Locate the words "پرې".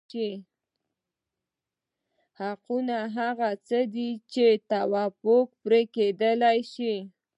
5.63-5.81